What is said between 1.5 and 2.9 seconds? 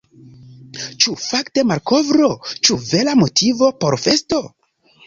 malkovro, ĉu